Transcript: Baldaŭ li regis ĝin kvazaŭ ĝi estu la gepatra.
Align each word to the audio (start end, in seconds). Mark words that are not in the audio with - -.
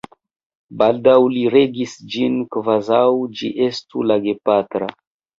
Baldaŭ 0.81 1.17
li 1.33 1.41
regis 1.55 1.91
ĝin 2.13 2.39
kvazaŭ 2.55 3.01
ĝi 3.41 3.51
estu 3.67 4.07
la 4.13 4.17
gepatra. 4.25 4.89